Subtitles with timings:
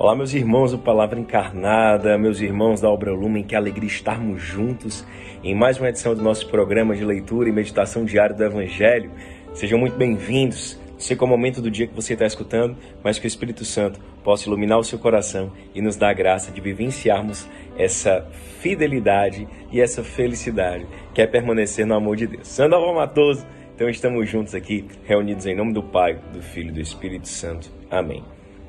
[0.00, 5.04] Olá, meus irmãos do Palavra Encarnada, meus irmãos da Obra Lumen, que alegria estarmos juntos
[5.42, 9.10] em mais uma edição do nosso programa de leitura e meditação diária do Evangelho.
[9.54, 10.78] Sejam muito bem-vindos.
[10.92, 13.28] Não sei qual é o momento do dia que você está escutando, mas que o
[13.28, 18.24] Espírito Santo possa iluminar o seu coração e nos dar a graça de vivenciarmos essa
[18.60, 22.46] fidelidade e essa felicidade que é permanecer no amor de Deus.
[22.46, 23.44] Sandoval Matoso,
[23.74, 27.68] então estamos juntos aqui, reunidos em nome do Pai, do Filho e do Espírito Santo.
[27.90, 28.22] Amém.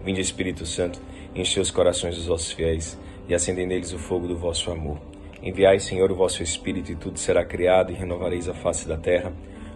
[0.04, 1.00] Vinde Espírito Santo
[1.36, 5.00] Enchei os corações dos vossos fiéis e acendei neles o fogo do vosso amor.
[5.42, 9.32] Enviai, Senhor, o vosso Espírito, e tudo será criado, e renovareis a face da terra.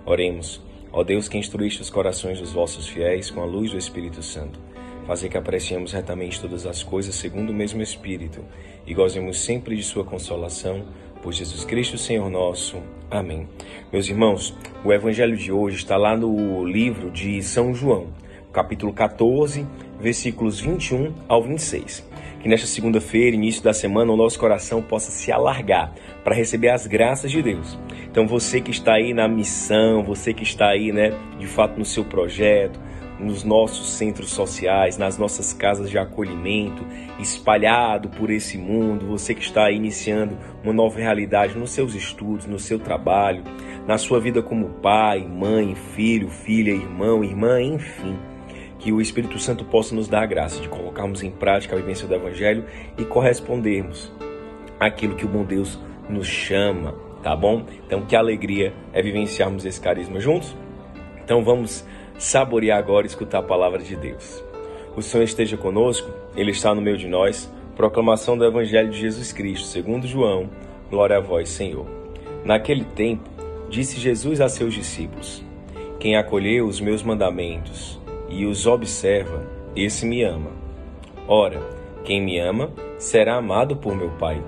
[0.06, 0.62] Oremos.
[0.92, 4.60] Ó Deus, que instruíste os corações dos vossos fiéis com a luz do Espírito Santo.
[5.08, 8.44] Fazer que apreciemos retamente todas as coisas segundo o mesmo Espírito
[8.86, 10.86] e gozemos sempre de Sua consolação.
[11.22, 12.82] Por Jesus Cristo, Senhor nosso.
[13.10, 13.48] Amém.
[13.92, 18.08] Meus irmãos, o Evangelho de hoje está lá no livro de São João,
[18.54, 19.66] capítulo 14,
[20.00, 22.08] versículos 21 ao 26.
[22.40, 26.86] Que nesta segunda-feira, início da semana, o nosso coração possa se alargar para receber as
[26.86, 27.80] graças de Deus.
[28.12, 31.86] Então, você que está aí na missão, você que está aí, né, de fato no
[31.86, 32.80] seu projeto,
[33.18, 36.86] nos nossos centros sociais, nas nossas casas de acolhimento,
[37.18, 42.60] espalhado por esse mundo, você que está iniciando uma nova realidade nos seus estudos, no
[42.60, 43.44] seu trabalho,
[43.88, 48.33] na sua vida como pai, mãe, filho, filha, irmão, irmã, enfim
[48.84, 52.06] que o Espírito Santo possa nos dar a graça de colocarmos em prática a vivência
[52.06, 52.66] do Evangelho
[52.98, 54.12] e correspondermos
[54.78, 57.66] àquilo que o bom Deus nos chama, tá bom?
[57.88, 60.54] Então, que alegria é vivenciarmos esse carisma juntos.
[61.24, 61.86] Então, vamos
[62.20, 64.44] saborear agora e escutar a palavra de Deus.
[64.98, 67.50] O Senhor esteja conosco, Ele está no meio de nós.
[67.78, 70.50] Proclamação do Evangelho de Jesus Cristo, segundo João.
[70.90, 71.88] Glória a vós, Senhor.
[72.44, 73.30] Naquele tempo,
[73.70, 75.42] disse Jesus a seus discípulos:
[76.02, 80.52] Quem acolheu os meus mandamentos e os observa, esse me ama.
[81.28, 81.62] Ora,
[82.04, 84.44] quem me ama será amado por meu Pai,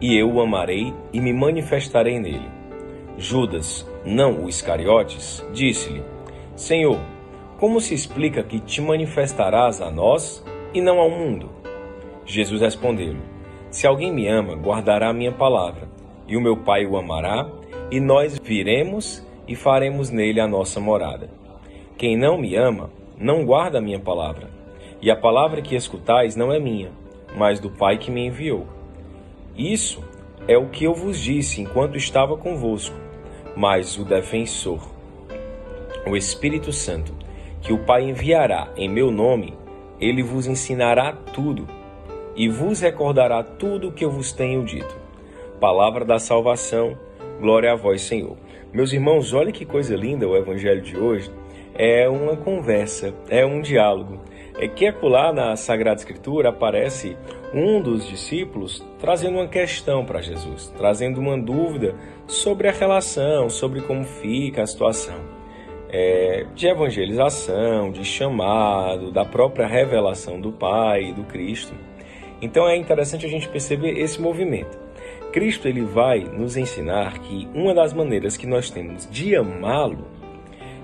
[0.00, 2.48] e eu o amarei e me manifestarei nele.
[3.16, 6.02] Judas, não o Iscariotes, disse-lhe:
[6.54, 6.98] Senhor,
[7.58, 11.50] como se explica que te manifestarás a nós e não ao mundo?
[12.24, 13.20] Jesus respondeu-lhe:
[13.70, 15.88] Se alguém me ama, guardará a minha palavra,
[16.28, 17.48] e o meu Pai o amará,
[17.90, 21.30] e nós viremos e faremos nele a nossa morada.
[21.96, 22.90] Quem não me ama,
[23.20, 24.48] não guarda a minha palavra.
[25.02, 26.92] E a palavra que escutais não é minha,
[27.36, 28.66] mas do Pai que me enviou.
[29.56, 30.02] Isso
[30.46, 32.96] é o que eu vos disse enquanto estava convosco.
[33.56, 34.88] Mas o defensor,
[36.06, 37.12] o Espírito Santo,
[37.60, 39.54] que o Pai enviará em meu nome,
[40.00, 41.66] ele vos ensinará tudo
[42.36, 44.96] e vos recordará tudo o que eu vos tenho dito.
[45.60, 46.96] Palavra da salvação,
[47.40, 48.36] glória a vós, Senhor.
[48.72, 51.28] Meus irmãos, olha que coisa linda o evangelho de hoje
[51.74, 54.20] é uma conversa, é um diálogo.
[54.58, 57.16] É que acolá na Sagrada Escritura aparece
[57.54, 61.94] um dos discípulos trazendo uma questão para Jesus, trazendo uma dúvida
[62.26, 65.16] sobre a relação, sobre como fica a situação.
[65.90, 71.74] É, de evangelização, de chamado, da própria revelação do Pai e do Cristo.
[72.42, 74.78] Então é interessante a gente perceber esse movimento.
[75.32, 80.17] Cristo ele vai nos ensinar que uma das maneiras que nós temos de amá-lo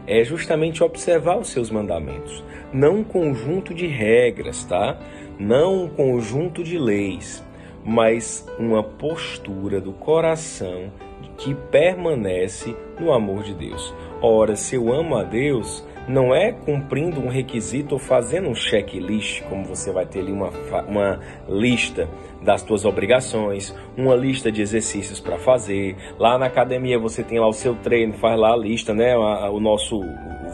[0.07, 4.99] é justamente observar os seus mandamentos, não um conjunto de regras, tá?
[5.39, 7.43] Não um conjunto de leis,
[7.85, 10.93] mas uma postura do coração
[11.37, 13.95] que permanece no amor de Deus.
[14.23, 19.43] Ora, se eu amo a Deus, não é cumprindo um requisito ou fazendo um checklist,
[19.45, 20.51] como você vai ter ali uma,
[20.87, 22.09] uma lista
[22.43, 25.97] das suas obrigações, uma lista de exercícios para fazer.
[26.19, 29.17] Lá na academia você tem lá o seu treino, faz lá a lista, né?
[29.17, 30.03] O nosso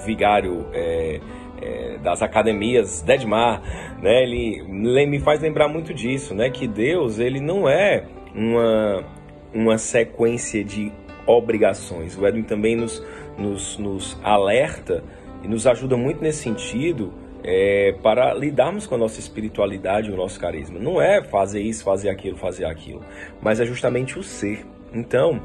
[0.06, 1.21] vigário é,
[1.60, 3.60] é, das academias, Dedmar,
[4.00, 4.22] né?
[4.22, 6.49] Ele me faz lembrar muito disso, né?
[6.49, 9.05] Que Deus ele não é uma,
[9.53, 10.93] uma sequência de
[11.27, 12.16] obrigações.
[12.16, 13.05] O Edwin também nos,
[13.37, 15.03] nos, nos alerta
[15.42, 20.16] e nos ajuda muito nesse sentido é, para lidarmos com a nossa espiritualidade e o
[20.16, 20.78] nosso carisma.
[20.78, 23.03] Não é fazer isso, fazer aquilo, fazer aquilo,
[23.41, 24.66] mas é justamente o ser.
[24.92, 25.41] Então,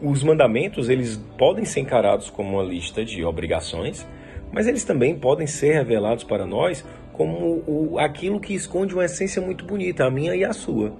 [0.00, 4.06] os mandamentos eles podem ser encarados como uma lista de obrigações,
[4.52, 9.40] mas eles também podem ser revelados para nós como o, aquilo que esconde uma essência
[9.40, 10.92] muito bonita, a minha e a sua.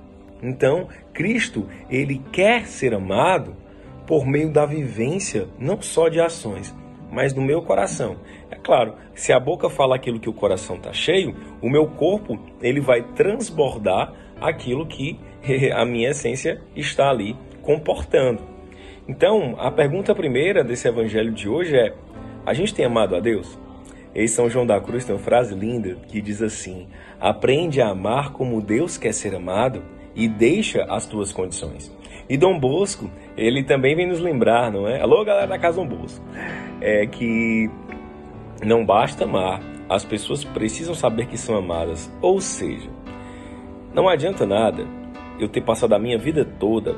[0.43, 3.57] Então, Cristo, ele quer ser amado
[4.07, 6.75] por meio da vivência, não só de ações,
[7.13, 8.17] mas no meu coração.
[8.51, 12.41] É claro, se a boca fala aquilo que o coração está cheio, o meu corpo
[12.63, 15.21] ele vai transbordar aquilo que
[15.73, 18.43] a minha essência está ali comportando.
[19.07, 21.95] Então, a pergunta primeira desse evangelho de hoje é:
[22.47, 23.59] a gente tem amado a Deus?
[24.15, 26.89] Em São João da Cruz tem uma frase linda que diz assim:
[27.21, 29.83] Aprende a amar como Deus quer ser amado
[30.15, 31.95] e deixa as tuas condições.
[32.29, 35.01] E Dom Bosco, ele também vem nos lembrar, não é?
[35.01, 36.25] Alô, galera da Casa Dom Bosco.
[36.81, 37.71] É que
[38.65, 42.11] não basta amar, as pessoas precisam saber que são amadas.
[42.21, 42.89] Ou seja,
[43.95, 44.87] não adianta nada
[45.39, 46.97] eu ter passado a minha vida toda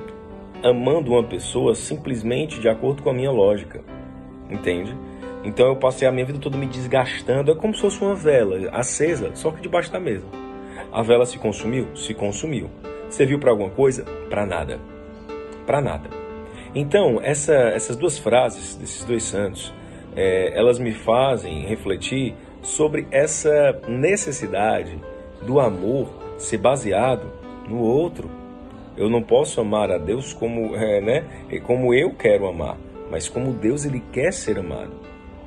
[0.63, 3.83] amando uma pessoa simplesmente de acordo com a minha lógica.
[4.49, 4.97] Entende?
[5.45, 7.51] Então eu passei a minha vida toda me desgastando.
[7.51, 10.27] É como se fosse uma vela acesa, só que debaixo da mesa.
[10.93, 11.89] A vela se consumiu?
[11.95, 12.71] Se consumiu.
[13.11, 14.05] Serviu para alguma coisa?
[14.31, 14.94] Para nada.
[15.67, 16.09] Para nada.
[16.75, 19.73] Então, essa, essas duas frases desses dois santos,
[20.17, 24.99] é, elas me fazem refletir sobre essa necessidade
[25.43, 26.09] do amor
[26.39, 27.31] ser baseado
[27.69, 28.29] no outro.
[28.97, 31.25] Eu não posso amar a Deus como, é, né,
[31.65, 32.77] como eu quero amar,
[33.11, 34.93] mas como Deus ele quer ser amado,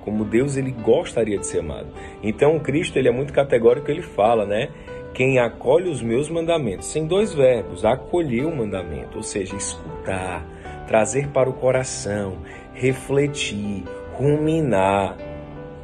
[0.08, 1.88] como Deus ele gostaria de ser amado.
[2.24, 4.70] Então Cristo ele é muito categórico, ele fala, né?
[5.14, 10.48] Quem acolhe os meus mandamentos, sem dois verbos, acolher o mandamento, ou seja, escutar,
[10.88, 12.38] trazer para o coração,
[12.74, 13.84] refletir,
[14.14, 15.18] ruminar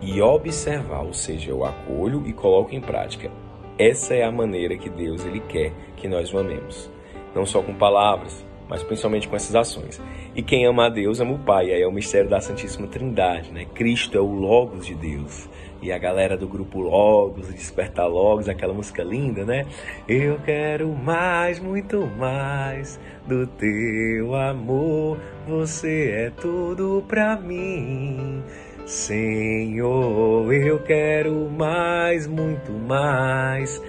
[0.02, 3.30] e observar, ou seja, eu acolho e coloco em prática.
[3.78, 6.90] Essa é a maneira que Deus ele quer que nós o amemos,
[7.36, 10.02] não só com palavras, mas principalmente com essas ações.
[10.36, 13.52] E quem ama a Deus ama o Pai, aí é o mistério da Santíssima Trindade,
[13.52, 13.66] né?
[13.66, 15.48] Cristo é o Logos de Deus.
[15.80, 19.68] E a galera do grupo Logos, Despertar Logos, aquela música linda, né?
[20.08, 28.42] Eu quero mais, muito mais do teu amor, você é tudo pra mim.
[28.88, 33.80] Senhor, eu quero mais, muito mais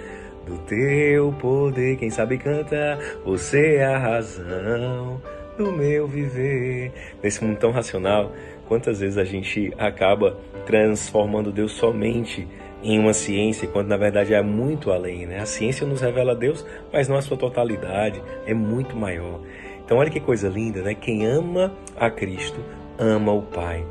[0.45, 1.97] do teu poder.
[1.97, 5.21] Quem sabe canta, você é a razão
[5.57, 6.91] do meu viver.
[7.21, 8.31] Nesse mundo tão racional,
[8.67, 12.47] quantas vezes a gente acaba transformando Deus somente
[12.83, 15.39] em uma ciência, quando na verdade é muito além, né?
[15.39, 19.41] A ciência nos revela Deus, mas não a sua totalidade, é muito maior.
[19.83, 20.93] Então olha que coisa linda, né?
[20.93, 22.59] Quem ama a Cristo,
[22.99, 23.83] ama o Pai.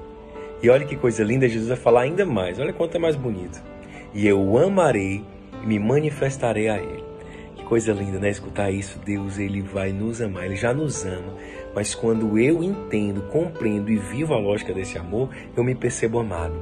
[0.62, 2.58] E olha que coisa linda, Jesus vai falar ainda mais.
[2.58, 3.60] Olha quanto é mais bonito.
[4.14, 5.24] E eu amarei
[5.62, 7.04] e me manifestarei a Ele.
[7.56, 8.30] Que coisa linda, né?
[8.30, 8.98] Escutar isso.
[8.98, 11.34] Deus, Ele vai nos amar, Ele já nos ama.
[11.74, 16.60] Mas quando eu entendo, compreendo e vivo a lógica desse amor, eu me percebo amado.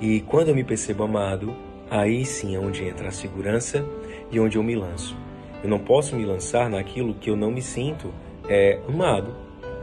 [0.00, 1.54] E quando eu me percebo amado,
[1.90, 3.84] aí sim é onde entra a segurança
[4.30, 5.16] e onde eu me lanço.
[5.62, 8.12] Eu não posso me lançar naquilo que eu não me sinto
[8.48, 9.34] é, amado.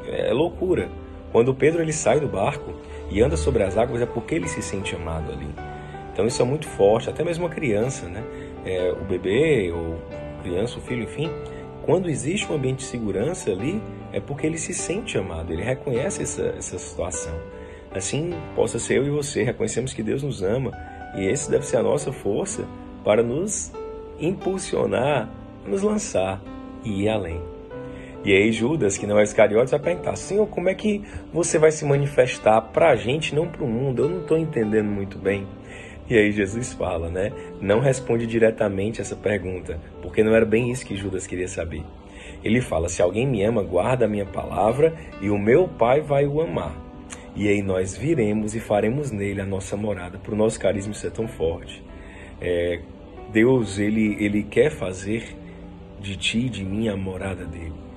[0.07, 0.89] É loucura.
[1.31, 2.73] Quando Pedro ele sai do barco,
[3.09, 5.66] e anda sobre as águas é porque ele se sente amado ali.
[6.17, 8.23] Então isso é muito forte, até mesmo a criança, né?
[8.65, 9.99] É, o bebê, ou
[10.41, 11.29] criança, o filho, enfim,
[11.85, 13.79] quando existe um ambiente de segurança ali,
[14.11, 17.35] é porque ele se sente amado, ele reconhece essa, essa situação.
[17.93, 20.71] Assim, possa ser eu e você, reconhecemos que Deus nos ama,
[21.15, 22.65] e esse deve ser a nossa força
[23.03, 23.71] para nos
[24.19, 25.29] impulsionar,
[25.67, 26.41] nos lançar
[26.83, 27.39] e ir além.
[28.25, 31.69] E aí Judas, que não é Iscariotes, vai perguntar, Senhor, como é que você vai
[31.69, 34.01] se manifestar para a gente, não para o mundo?
[34.01, 35.45] Eu não estou entendendo muito bem.
[36.09, 37.31] E aí Jesus fala, né?
[37.61, 41.83] Não responde diretamente essa pergunta, porque não era bem isso que Judas queria saber.
[42.43, 46.25] Ele fala: se alguém me ama, guarda a minha palavra e o meu Pai vai
[46.25, 46.75] o amar.
[47.35, 51.11] E aí nós viremos e faremos nele a nossa morada, para o nosso carisma ser
[51.11, 51.83] tão forte.
[52.41, 52.79] É,
[53.31, 55.35] Deus, ele, ele quer fazer
[55.99, 57.87] de ti e de mim a morada dele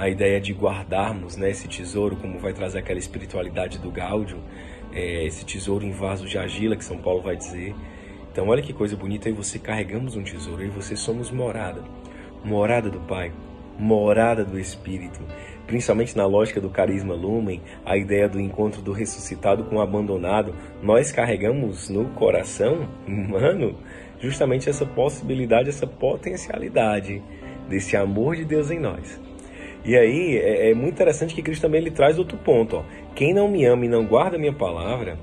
[0.00, 4.38] a ideia de guardarmos né, esse tesouro, como vai trazer aquela espiritualidade do Gáudio,
[4.92, 7.74] é, esse tesouro em vaso de argila, que São Paulo vai dizer.
[8.32, 11.82] Então, olha que coisa bonita, e você carregamos um tesouro, e você somos morada,
[12.44, 13.32] morada do Pai,
[13.78, 15.20] morada do Espírito.
[15.66, 20.54] Principalmente na lógica do carisma lumen, a ideia do encontro do ressuscitado com o abandonado,
[20.82, 23.76] nós carregamos no coração humano
[24.20, 27.22] justamente essa possibilidade, essa potencialidade
[27.68, 29.20] desse amor de Deus em nós.
[29.84, 32.76] E aí é, é, muito interessante que Cristo também ele traz outro ponto.
[32.76, 32.82] Ó.
[33.14, 35.18] Quem não me ama e não guarda a minha palavra,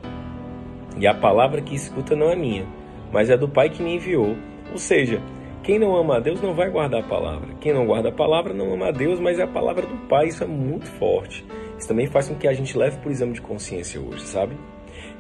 [1.00, 2.66] e a palavra que escuta não é minha,
[3.12, 4.36] mas é do Pai que me enviou.
[4.72, 5.22] Ou seja,
[5.64, 7.50] quem não ama a Deus não vai guardar a palavra.
[7.60, 10.28] Quem não guarda a palavra não ama a Deus, mas é a palavra do Pai.
[10.28, 11.46] Isso é muito forte.
[11.78, 14.56] Isso também faz com que a gente leve por exame de consciência hoje, sabe?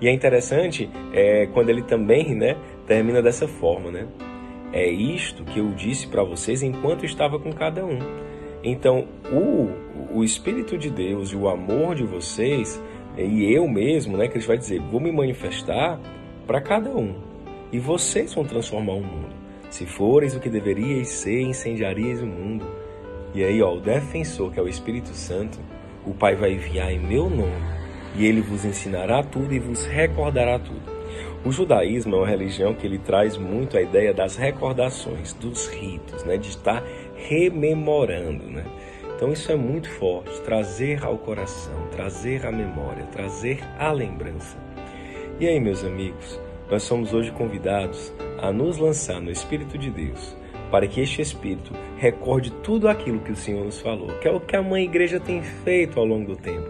[0.02, 2.56] E é interessante é, quando ele também né,
[2.88, 4.08] termina dessa forma, né?
[4.74, 8.00] É isto que eu disse para vocês enquanto estava com cada um.
[8.70, 12.84] Então, o, o Espírito de Deus e o amor de vocês,
[13.18, 15.98] e eu mesmo, né, que ele vai dizer, vou me manifestar
[16.46, 17.16] para cada um.
[17.72, 19.34] E vocês vão transformar o mundo.
[19.70, 22.66] Se foreis o que deveríeis ser, incendiaríeis o mundo.
[23.34, 25.60] E aí, ó, o defensor, que é o Espírito Santo,
[26.06, 27.78] o Pai vai enviar em meu nome,
[28.18, 30.98] e ele vos ensinará tudo e vos recordará tudo.
[31.46, 36.26] O judaísmo é uma religião que ele traz muito a ideia das recordações, dos ritos,
[36.26, 36.36] né?
[36.36, 36.84] de estar
[37.18, 38.46] rememorando.
[38.46, 38.66] Né?
[39.16, 44.58] Então isso é muito forte, trazer ao coração, trazer à memória, trazer à lembrança.
[45.40, 50.36] E aí, meus amigos, nós somos hoje convidados a nos lançar no Espírito de Deus,
[50.70, 54.40] para que este Espírito recorde tudo aquilo que o Senhor nos falou, que é o
[54.40, 56.70] que a Mãe Igreja tem feito ao longo do tempo,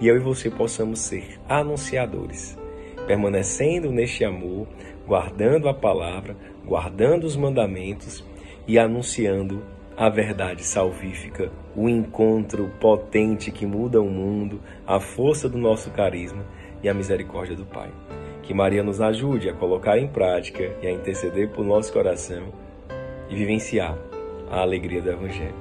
[0.00, 2.58] e eu e você possamos ser anunciadores,
[3.06, 4.66] permanecendo neste amor,
[5.06, 8.24] guardando a palavra, guardando os mandamentos
[8.66, 9.62] e anunciando
[9.98, 16.46] a verdade salvífica, o encontro potente que muda o mundo, a força do nosso carisma
[16.80, 17.90] e a misericórdia do Pai.
[18.44, 22.52] Que Maria nos ajude a colocar em prática e a interceder por nosso coração
[23.28, 23.98] e vivenciar
[24.48, 25.56] a alegria do Evangelho.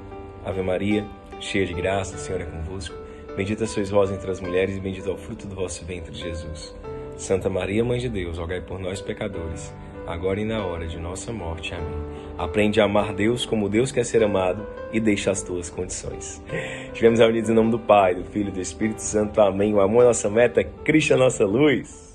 [0.45, 1.03] Ave Maria,
[1.39, 2.95] cheia de graça, o Senhor é convosco.
[3.35, 6.75] Bendita sois vós entre as mulheres e bendito é o fruto do vosso ventre, Jesus.
[7.17, 9.73] Santa Maria, Mãe de Deus, rogai por nós, pecadores,
[10.07, 11.73] agora e na hora de nossa morte.
[11.73, 12.07] Amém.
[12.37, 16.41] Aprende a amar Deus como Deus quer ser amado e deixa as tuas condições.
[16.87, 19.41] Estivemos reunidos em nome do Pai, do Filho e do Espírito Santo.
[19.41, 19.73] Amém.
[19.73, 22.06] O amor é nossa meta, Cristo é nossa luz.